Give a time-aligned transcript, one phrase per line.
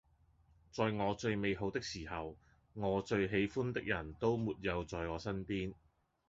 [0.71, 2.35] 在我最美好的時候，
[2.73, 5.75] 我最喜歡的人都沒有在我身邊